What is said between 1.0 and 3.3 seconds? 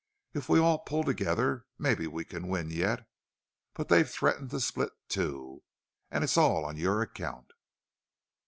together maybe we can win yet.